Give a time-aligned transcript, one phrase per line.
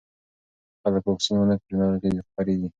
[0.73, 2.69] که خلک واکسین ونه کړي، ناروغي خپرېږي.